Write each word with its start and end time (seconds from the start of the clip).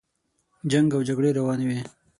جنګ 0.71 0.89
او 0.95 1.01
جګړې 1.07 1.29
روانې 1.37 1.65
وې. 1.69 1.79